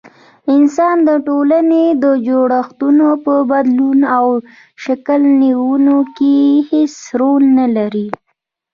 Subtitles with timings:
[0.55, 4.27] انسان د ټولني د جوړښتونو په بدلون او
[4.83, 6.35] شکل نيوني کي
[6.69, 8.07] هيڅ رول نلري